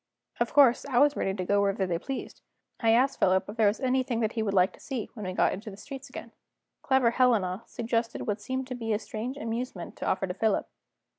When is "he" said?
4.31-4.41